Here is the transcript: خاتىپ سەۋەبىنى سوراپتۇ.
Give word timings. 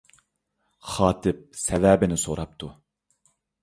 خاتىپ 0.93 1.45
سەۋەبىنى 1.67 2.21
سوراپتۇ. 2.27 2.75